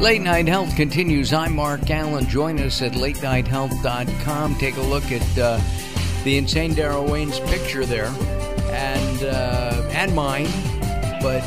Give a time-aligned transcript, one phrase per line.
[0.00, 1.34] Late Night Health continues.
[1.34, 2.26] I'm Mark Alyn.
[2.26, 4.54] Join us at latenighthealth.com.
[4.54, 5.60] Take a look at uh,
[6.24, 8.06] the insane Daryl Wayne's picture there,
[8.72, 10.48] and uh, and mine,
[11.20, 11.42] but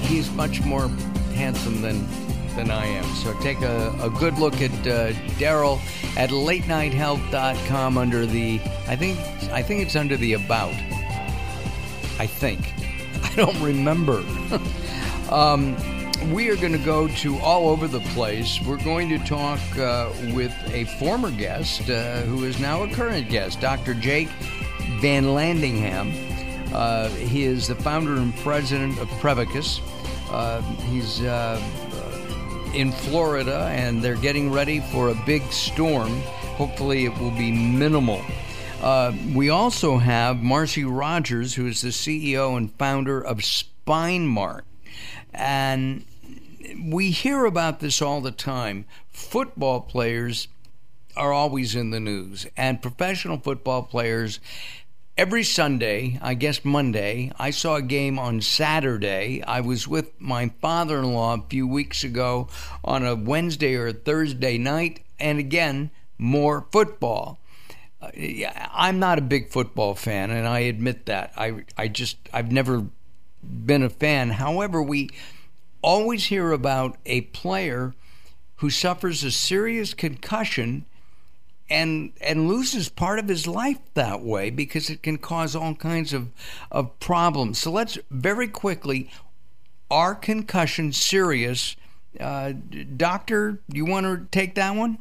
[0.00, 0.88] he's much more
[1.34, 2.08] handsome than
[2.56, 3.04] than I am.
[3.16, 5.78] So take a, a good look at uh, Daryl
[6.16, 9.18] at latenighthealth.com under the I think
[9.52, 10.72] I think it's under the about.
[12.18, 12.72] I think
[13.22, 14.24] I don't remember.
[15.30, 15.76] um,
[16.26, 18.60] we are going to go to all over the place.
[18.60, 23.28] We're going to talk uh, with a former guest uh, who is now a current
[23.28, 23.94] guest, Dr.
[23.94, 24.28] Jake
[25.00, 26.72] VanLandingham.
[26.72, 29.80] Uh, he is the founder and president of Prevacus.
[30.30, 31.60] Uh, he's uh,
[32.74, 36.20] in Florida, and they're getting ready for a big storm.
[36.56, 38.22] Hopefully, it will be minimal.
[38.82, 44.62] Uh, we also have Marcy Rogers, who is the CEO and founder of SpineMark.
[45.32, 46.04] And
[46.80, 48.84] we hear about this all the time.
[49.10, 50.48] Football players
[51.16, 54.40] are always in the news, and professional football players.
[55.16, 59.42] Every Sunday, I guess Monday, I saw a game on Saturday.
[59.42, 62.46] I was with my father in law a few weeks ago
[62.84, 67.40] on a Wednesday or a Thursday night, and again, more football.
[68.00, 68.10] Uh,
[68.72, 71.32] I'm not a big football fan, and I admit that.
[71.36, 72.86] I, I just, I've never
[73.42, 74.30] been a fan.
[74.30, 75.10] However, we
[75.82, 77.94] always hear about a player
[78.56, 80.84] who suffers a serious concussion
[81.70, 86.12] and and loses part of his life that way because it can cause all kinds
[86.12, 86.30] of
[86.70, 87.58] of problems.
[87.58, 89.10] So let's very quickly
[89.90, 91.76] are concussions serious?
[92.18, 92.52] Uh,
[92.96, 94.98] doctor, you want to take that one?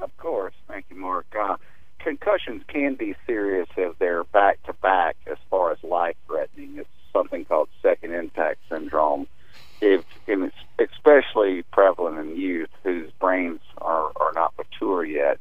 [0.00, 0.54] Of course.
[0.68, 1.26] Thank you, Mark.
[1.38, 1.56] Uh,
[1.98, 6.76] concussions can be serious if they're back back as far as life threatening.
[6.76, 9.26] It's something called second impact syndrome.
[9.80, 15.38] If, it's especially prevalent in youth whose brains are, are not mature yet,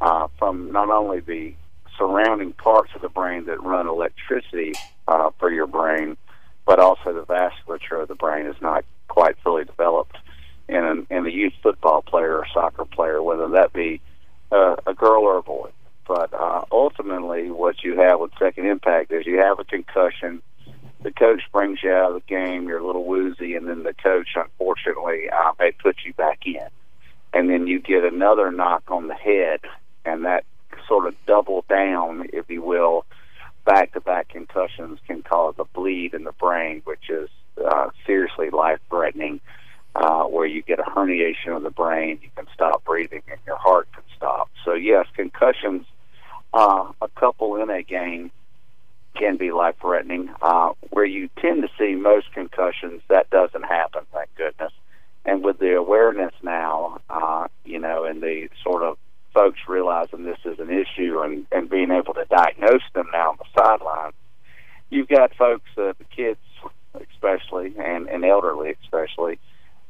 [0.00, 1.54] uh, from not only the
[1.98, 4.74] surrounding parts of the brain that run electricity
[5.08, 6.16] uh, for your brain,
[6.66, 10.16] but also the vasculature of the brain is not quite fully developed
[10.68, 14.00] in, an, in a youth football player or soccer player, whether that be
[14.52, 15.70] uh, a girl or a boy.
[16.06, 20.42] But uh, ultimately, what you have with second impact is you have a concussion
[21.02, 23.94] the coach brings you out of the game, you're a little woozy, and then the
[23.94, 26.66] coach, unfortunately, uh, may put you back in.
[27.32, 29.60] And then you get another knock on the head,
[30.04, 30.44] and that
[30.88, 33.04] sort of double down, if you will,
[33.64, 37.28] back to back concussions can cause a bleed in the brain, which is
[37.64, 39.38] uh, seriously life threatening,
[39.94, 43.58] uh, where you get a herniation of the brain, you can stop breathing, and your
[43.58, 44.50] heart can stop.
[44.64, 45.86] So, yes, concussions,
[46.52, 48.32] uh, a couple in a game
[49.16, 50.30] can be life threatening.
[50.40, 54.72] Uh, where you tend to see most concussions, that doesn't happen, thank goodness.
[55.24, 58.96] And with the awareness now, uh, you know, and the sort of
[59.34, 63.38] folks realizing this is an issue and, and being able to diagnose them now on
[63.38, 64.14] the sidelines,
[64.88, 66.38] you've got folks, uh, the kids
[67.12, 69.38] especially, and, and elderly especially,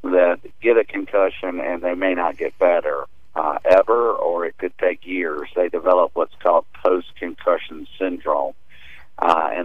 [0.03, 3.05] that get a concussion and they may not get better
[3.35, 5.49] uh, ever, or it could take years.
[5.55, 8.55] They develop what's called post concussion syndrome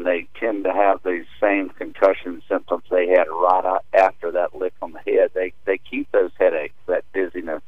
[0.01, 4.73] and they tend to have these same concussion symptoms they had right after that lick
[4.81, 5.29] on the head.
[5.33, 7.61] They they keep those headaches, that dizziness,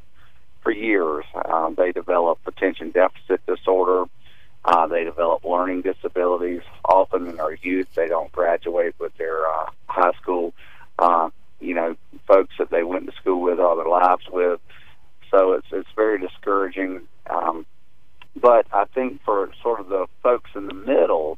[0.61, 1.25] for years.
[1.45, 4.05] Um, they develop attention deficit disorder.
[4.65, 6.61] Uh, they develop learning disabilities.
[6.85, 10.53] Often in our youth, they don't graduate with their uh, high school,
[10.97, 11.29] uh,
[11.59, 11.95] you know,
[12.27, 14.59] folks that they went to school with all their lives with.
[15.29, 17.01] So it's it's very discouraging.
[17.29, 17.67] Um,
[18.35, 21.37] but I think for sort of the folks in the middle,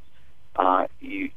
[0.55, 1.29] uh, you,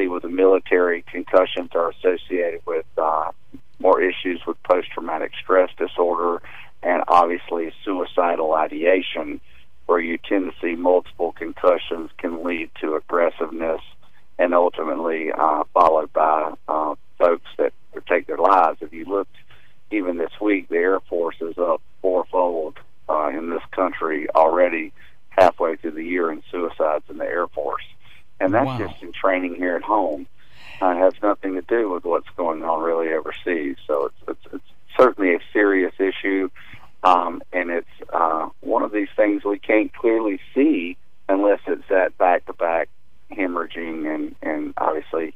[0.00, 3.30] see with the military, concussions are associated with uh,
[3.78, 6.42] more issues with post traumatic stress disorder
[6.82, 9.40] and obviously suicidal ideation,
[9.86, 13.80] where you tend to see multiple concussions can lead to aggressiveness
[14.38, 17.72] and ultimately uh, followed by uh, folks that
[18.08, 18.78] take their lives.
[18.80, 19.36] If you looked
[19.90, 22.78] even this week, the Air Force is up fourfold
[23.08, 24.92] uh, in this country already
[25.28, 27.84] halfway through the year in suicides in the Air Force
[28.40, 28.78] and that's wow.
[28.78, 30.26] just training here at home.
[30.80, 33.76] Uh, has nothing to do with what's going on really overseas.
[33.86, 34.64] So it's it's, it's
[34.96, 36.48] certainly a serious issue,
[37.02, 40.96] um, and it's uh, one of these things we can't clearly see
[41.28, 42.88] unless it's that back-to-back
[43.30, 45.34] hemorrhaging and and obviously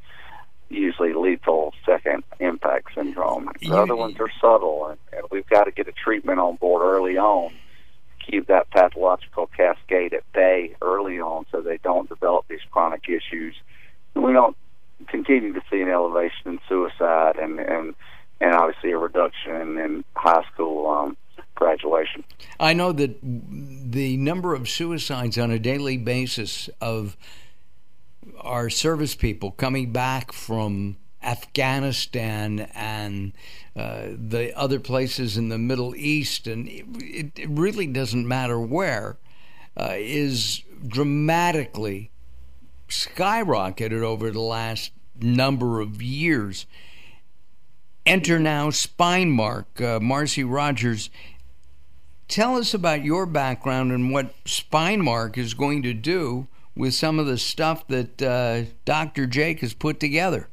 [0.70, 3.50] usually lethal second impact syndrome.
[3.60, 6.56] The you, other ones are subtle, and, and we've got to get a treatment on
[6.56, 7.52] board early on
[8.24, 13.54] keep that pathological cascade at bay early on so they don't develop these chronic issues.
[14.14, 14.56] We don't
[15.08, 17.94] continue to see an elevation in suicide and and
[18.40, 21.16] and obviously a reduction in high school um,
[21.54, 22.24] graduation.
[22.58, 27.16] I know that the number of suicides on a daily basis of
[28.40, 33.32] our service people coming back from Afghanistan and
[33.76, 39.16] uh, the other places in the Middle East, and it, it really doesn't matter where,
[39.76, 42.10] uh, is dramatically
[42.88, 46.66] skyrocketed over the last number of years.
[48.06, 51.08] Enter now Spinemark, uh, Marcy Rogers.
[52.28, 56.46] Tell us about your background and what Spinemark is going to do
[56.76, 59.26] with some of the stuff that uh, Dr.
[59.26, 60.48] Jake has put together.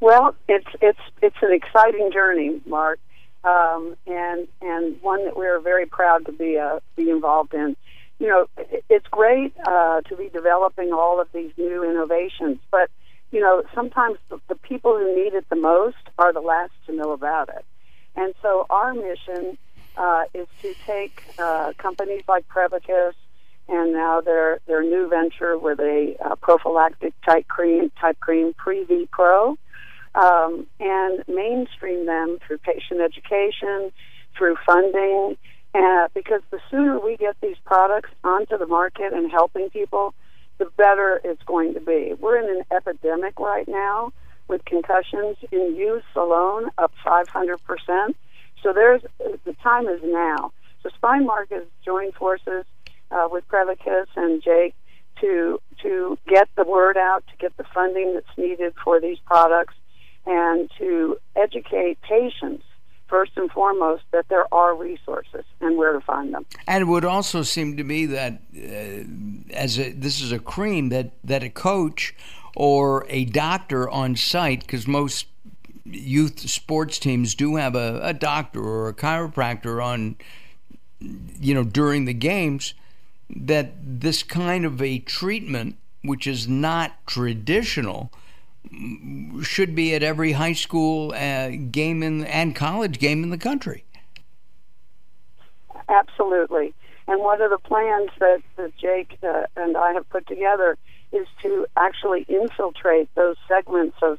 [0.00, 2.98] Well, it's it's it's an exciting journey, Mark,
[3.44, 7.76] um, and and one that we're very proud to be uh, be involved in.
[8.22, 8.46] You know,
[8.88, 12.88] it's great uh, to be developing all of these new innovations, but
[13.32, 17.10] you know, sometimes the, people who need it the most are the last to know
[17.10, 17.64] about it.
[18.14, 19.58] And so our mission
[19.96, 23.14] uh, is to take uh, companies like Prevacus
[23.68, 29.08] and now their their new venture with a uh, prophylactic type cream type cream Pre-V
[29.10, 29.58] Pro,
[30.14, 33.90] um, and mainstream them through patient education,
[34.38, 35.36] through funding,
[35.74, 40.14] uh, because the sooner we get these products onto the market and helping people,
[40.58, 42.14] the better it's going to be.
[42.18, 44.12] We're in an epidemic right now
[44.48, 48.14] with concussions in youth alone up 500%.
[48.62, 50.52] So there's the time is now.
[50.82, 52.64] So Spinemark has joined forces
[53.10, 54.74] uh, with Prevacus and Jake
[55.20, 59.74] to to get the word out, to get the funding that's needed for these products,
[60.26, 62.64] and to educate patients
[63.12, 66.46] first and foremost that there are resources and where to find them.
[66.66, 70.88] And it would also seem to me that uh, as a, this is a cream
[70.88, 72.14] that that a coach
[72.56, 75.26] or a doctor on site, because most
[75.84, 80.16] youth sports teams do have a, a doctor or a chiropractor on,
[80.98, 82.72] you know, during the games,
[83.28, 88.10] that this kind of a treatment, which is not traditional
[89.42, 93.84] should be at every high school uh, game in, and college game in the country.
[95.88, 96.74] Absolutely.
[97.08, 100.78] And one of the plans that, that Jake uh, and I have put together
[101.12, 104.18] is to actually infiltrate those segments of,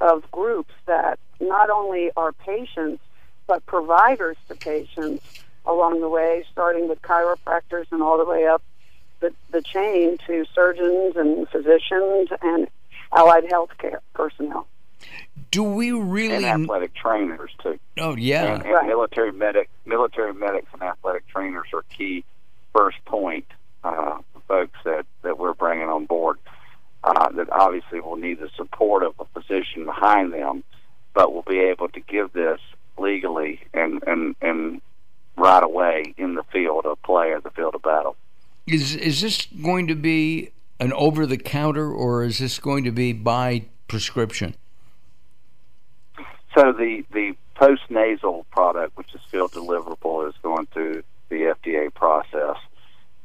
[0.00, 3.02] of groups that not only are patients,
[3.46, 5.24] but providers to patients
[5.64, 8.62] along the way, starting with chiropractors and all the way up
[9.20, 12.68] the, the chain to surgeons and physicians and
[13.12, 14.66] allied health care personnel.
[15.50, 17.78] Do we really and athletic trainers too?
[17.98, 18.86] Oh yeah, and, and right.
[18.86, 22.24] military medic, military medics, and athletic trainers are key
[22.74, 23.46] first point
[23.84, 24.18] uh,
[24.48, 26.38] folks that that we're bringing on board.
[27.04, 30.64] Uh, that obviously will need the support of a physician behind them,
[31.14, 32.60] but will be able to give this
[32.98, 34.80] legally and and and
[35.36, 38.16] right away in the field of play or the field of battle.
[38.66, 42.92] Is is this going to be an over the counter or is this going to
[42.92, 44.54] be by prescription?
[46.54, 51.92] So the the post nasal product, which is still deliverable, is going through the FDA
[51.92, 52.56] process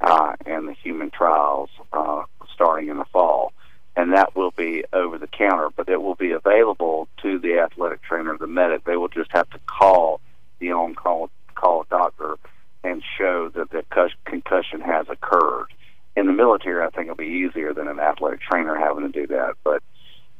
[0.02, 3.54] uh, and the human trials uh, starting in the fall,
[3.96, 5.70] and that will be over the counter.
[5.76, 8.84] But it will be available to the athletic trainer, the medic.
[8.84, 10.20] They will just have to call
[10.60, 12.38] the on call call doctor
[12.84, 13.84] and show that the
[14.26, 15.68] concussion has occurred
[16.16, 19.28] in the military, I think it'll be easier than an athletic trainer having to do
[19.28, 19.56] that.
[19.64, 19.82] But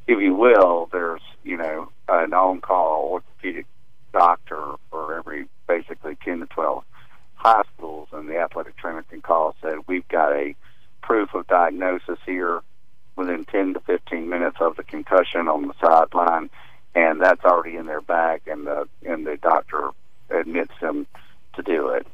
[0.06, 3.66] if you will, there's you know an on-call orthopedic
[4.12, 6.84] doctor for every basically 10 to 12
[7.34, 10.54] high schools, and the athletic trainer can call and say, "We've got a
[11.02, 12.60] proof of diagnosis here
[13.16, 16.50] within 10 to 15 minutes of the concussion on the sideline."
[16.94, 19.90] And that's already in their bag, and the and the doctor
[20.30, 21.06] admits them
[21.54, 22.06] to do it.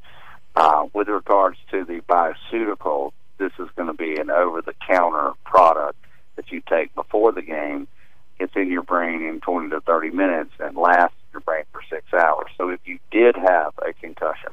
[0.57, 5.33] Uh, with regards to the bioceutical, this is going to be an over the counter
[5.45, 5.99] product
[6.37, 7.89] that you take before the game.
[8.39, 11.81] It's in your brain in 20 to 30 minutes and lasts in your brain for
[11.91, 12.51] six hours.
[12.57, 14.51] So if you did have a concussion,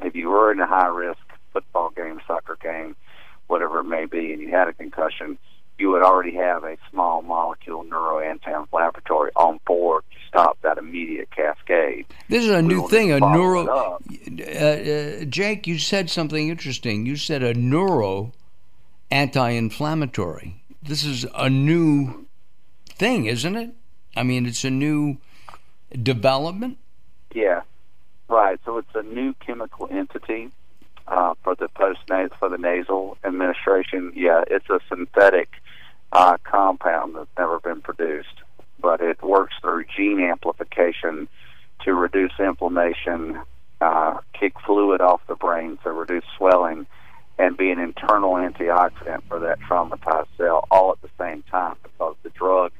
[0.00, 1.20] if you were in a high risk
[1.52, 2.96] football game, soccer game,
[3.46, 5.38] whatever it may be, and you had a concussion,
[5.78, 10.02] you would already have a small molecule neuroanti-inflammatory on board
[10.36, 12.06] stop that immediate cascade.
[12.28, 13.66] This is a we new thing, a neuro.
[13.66, 13.98] Uh,
[14.42, 17.06] uh, Jake, you said something interesting.
[17.06, 18.32] You said a neuro
[19.10, 20.62] anti-inflammatory.
[20.82, 22.26] This is a new
[22.88, 23.70] thing, isn't it?
[24.14, 25.16] I mean, it's a new
[26.02, 26.78] development.
[27.34, 27.62] Yeah,
[28.28, 28.58] right.
[28.64, 30.50] So it's a new chemical entity
[31.08, 32.00] uh, for the post
[32.38, 34.12] for the nasal administration.
[34.14, 35.48] Yeah, it's a synthetic
[36.12, 38.42] uh, compound that's never been produced,
[38.86, 41.26] but it works through gene amplification
[41.84, 43.36] to reduce inflammation
[43.80, 46.86] uh, kick fluid off the brain to reduce swelling,
[47.36, 52.14] and be an internal antioxidant for that traumatized cell all at the same time because
[52.22, 52.70] the drug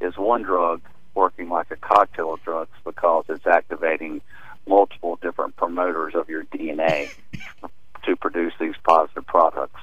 [0.00, 0.80] is one drug
[1.16, 4.20] working like a cocktail of drugs because it's activating
[4.68, 7.10] multiple different promoters of your DNA
[8.04, 9.80] to produce these positive products.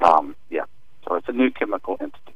[0.00, 0.64] Um, yeah,
[1.06, 2.34] so it's a new chemical entity.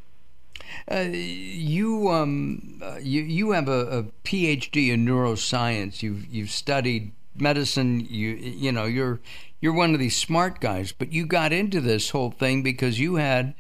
[0.91, 6.03] Uh, you um, uh, you you have a, a, PhD in neuroscience.
[6.03, 8.01] You've you've studied medicine.
[8.09, 9.21] You you know you're
[9.61, 13.17] you're one of these smart guys, but you got into this whole thing because you
[13.17, 13.55] had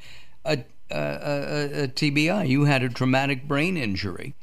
[0.44, 2.48] a a, a, a TBI.
[2.48, 4.34] You had a traumatic brain injury.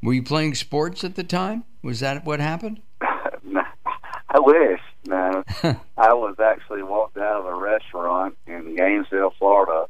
[0.00, 1.64] Were you playing sports at the time?
[1.82, 2.80] Was that what happened?
[3.00, 4.80] I wish.
[5.06, 5.42] No,
[5.96, 9.86] I was actually walked out of a restaurant in Gainesville, Florida,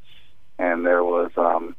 [0.59, 1.77] and there was um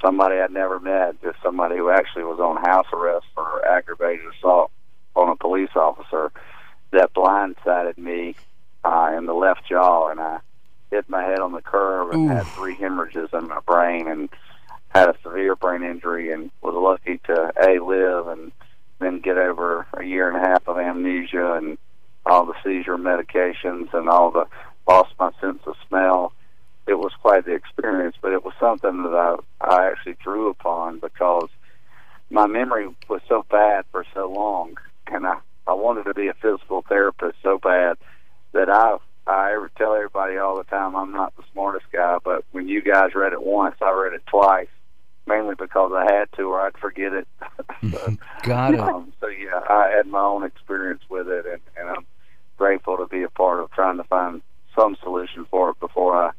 [0.00, 4.70] somebody I'd never met, just somebody who actually was on house arrest for aggravated assault
[5.14, 6.30] on a police officer
[6.92, 8.34] that blindsided me
[8.84, 10.38] uh, in the left jaw, and I
[10.90, 12.36] hit my head on the curb and Oof.
[12.36, 14.28] had three hemorrhages in my brain and
[14.88, 18.52] had a severe brain injury and was lucky to a live and
[18.98, 21.76] then get over a year and a half of amnesia and
[22.24, 24.46] all the seizure medications and all the
[24.88, 26.32] lost my sense of smell
[26.86, 31.00] it was quite the experience, but it was something that I, I actually drew upon
[31.00, 31.48] because
[32.30, 34.76] my memory was so bad for so long,
[35.08, 37.96] and I, I wanted to be a physical therapist so bad
[38.52, 42.44] that I I ever tell everybody all the time I'm not the smartest guy, but
[42.52, 44.68] when you guys read it once, I read it twice,
[45.26, 47.26] mainly because I had to, or I'd forget it.
[47.90, 48.80] so, Got it.
[48.80, 52.06] Um, so yeah, I had my own experience with it, and, and I'm
[52.56, 54.42] grateful to be a part of trying to find
[54.76, 56.30] some solution for it before I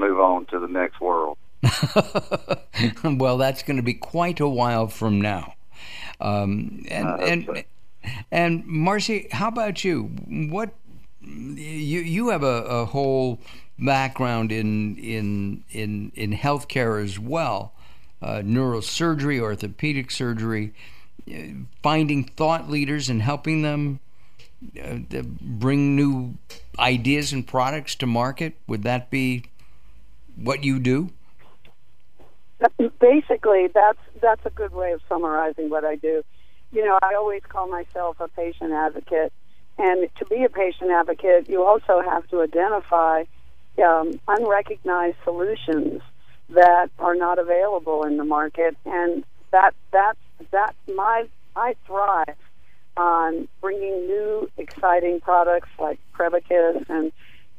[0.00, 1.38] move on to the next world.
[3.04, 5.54] well, that's going to be quite a while from now.
[6.20, 7.64] Um, and uh, and
[8.30, 10.04] and Marcy, how about you?
[10.28, 10.70] What
[11.22, 13.40] you you have a, a whole
[13.78, 17.72] background in in in in healthcare as well,
[18.22, 20.74] uh, neurosurgery, orthopedic surgery,
[21.30, 21.38] uh,
[21.82, 24.00] finding thought leaders and helping them
[24.82, 24.98] uh,
[25.40, 26.34] bring new
[26.78, 28.54] ideas and products to market.
[28.66, 29.44] Would that be
[30.40, 31.10] what you do?
[33.00, 36.22] Basically, that's that's a good way of summarizing what I do.
[36.72, 39.32] You know, I always call myself a patient advocate,
[39.78, 43.24] and to be a patient advocate, you also have to identify
[43.82, 46.02] um, unrecognized solutions
[46.50, 50.16] that are not available in the market, and that that
[50.50, 52.36] that my I thrive
[52.96, 57.12] on bringing new exciting products like Prevacus and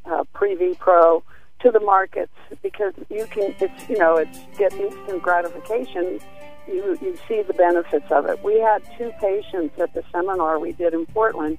[0.05, 1.23] uh, Pro
[1.61, 6.19] to the markets because you can it's you know it's get instant gratification.
[6.67, 8.43] You you see the benefits of it.
[8.43, 11.57] We had two patients at the seminar we did in portland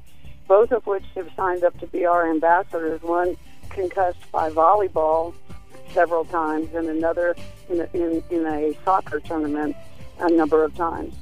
[0.49, 3.01] both of which have signed up to be our ambassadors.
[3.03, 3.37] One
[3.71, 5.35] concussed by volleyball
[5.95, 7.35] several times and another
[7.71, 9.77] in a, in, in a soccer tournament
[10.19, 11.15] a number of times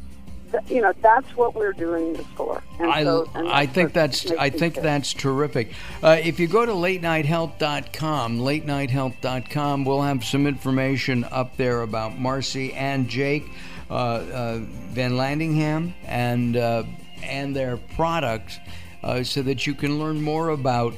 [0.68, 2.62] you know that's what we're doing this for.
[2.78, 5.72] And I, so, I think that's I think that's terrific.
[6.02, 12.72] Uh, if you go to latenighthealth.com, latenighthealth.com, we'll have some information up there about Marcy
[12.74, 13.44] and Jake
[13.90, 14.58] uh, uh,
[14.92, 16.84] VanLandingham and uh,
[17.22, 18.58] and their products,
[19.02, 20.94] uh, so that you can learn more about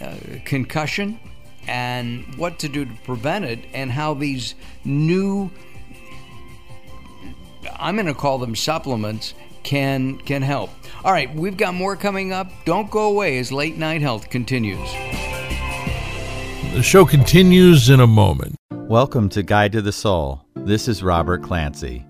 [0.00, 1.18] uh, concussion
[1.66, 5.50] and what to do to prevent it, and how these new
[7.78, 10.70] I'm going to call them supplements can can help.
[11.04, 12.50] All right, we've got more coming up.
[12.64, 14.88] Don't go away as Late Night Health continues.
[16.72, 18.56] The show continues in a moment.
[18.70, 20.44] Welcome to Guide to the Soul.
[20.54, 22.06] This is Robert Clancy.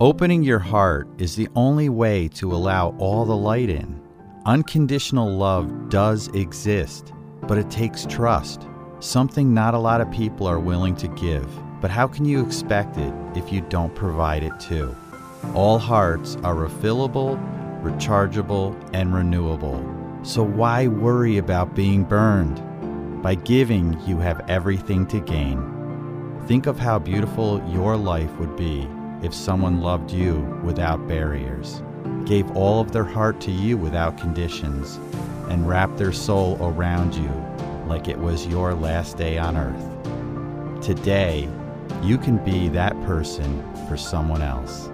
[0.00, 4.00] Opening your heart is the only way to allow all the light in.
[4.46, 8.66] Unconditional love does exist, but it takes trust,
[9.00, 11.48] something not a lot of people are willing to give.
[11.80, 14.94] But how can you expect it if you don't provide it too?
[15.54, 17.38] All hearts are refillable,
[17.82, 19.84] rechargeable, and renewable.
[20.22, 22.62] So why worry about being burned?
[23.22, 25.74] By giving, you have everything to gain.
[26.46, 28.88] Think of how beautiful your life would be
[29.22, 31.82] if someone loved you without barriers,
[32.24, 34.98] gave all of their heart to you without conditions,
[35.48, 37.30] and wrapped their soul around you
[37.86, 40.84] like it was your last day on earth.
[40.84, 41.48] Today,
[42.02, 44.90] you can be that person for someone else.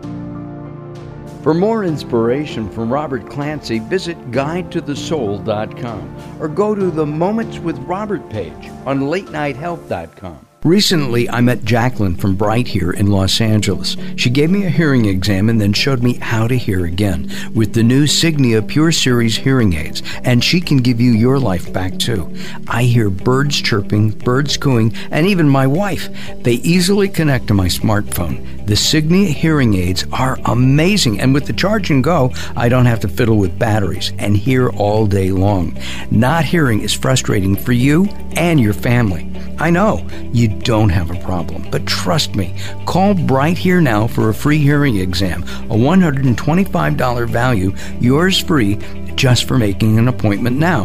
[1.42, 8.28] For more inspiration from Robert Clancy, visit guidetothesoul.com or go to the Moments with Robert
[8.30, 10.46] page on latenighthealth.com.
[10.64, 13.99] Recently, I met Jacqueline from Bright here in Los Angeles.
[14.16, 17.75] She gave me a hearing exam and then showed me how to hear again with
[17.75, 21.99] the new Signia Pure Series hearing aids, and she can give you your life back
[21.99, 22.35] too.
[22.66, 26.09] I hear birds chirping, birds cooing, and even my wife.
[26.42, 28.66] They easily connect to my smartphone.
[28.66, 33.00] The Signia hearing aids are amazing, and with the charge and go, I don't have
[33.00, 35.78] to fiddle with batteries and hear all day long.
[36.11, 38.06] Not hearing is frustrating for you
[38.37, 39.30] and your family.
[39.58, 42.54] I know you don't have a problem, but trust me,
[42.87, 48.78] call Bright Here now for a free hearing exam, a $125 value, yours free
[49.14, 50.84] just for making an appointment now.